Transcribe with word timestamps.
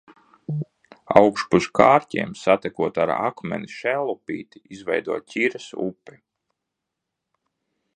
Augšpus 1.21 1.67
Kārķiem, 1.79 2.33
satekot 2.45 2.99
ar 3.05 3.13
Akmeni, 3.19 3.71
Šēlupīte 3.77 4.65
izveido 4.79 5.23
Ķires 5.35 5.73
upi. 5.89 6.23